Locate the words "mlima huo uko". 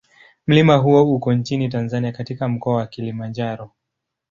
0.47-1.33